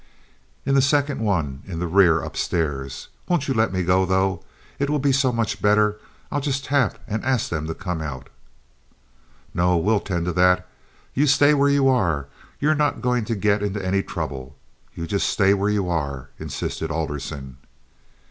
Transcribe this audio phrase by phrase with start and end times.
[0.65, 3.09] "In the second one in the rear up stairs.
[3.27, 4.43] Won't you let me go, though?
[4.79, 5.99] It will be so much better.
[6.31, 8.29] I'll just tap and ask them to come out."
[9.53, 9.77] "No.
[9.77, 10.67] We'll tend to that.
[11.13, 12.25] You stay where you are.
[12.59, 14.55] You're not going to get into any trouble.
[14.95, 17.57] You just stay where you are," insisted Alderson.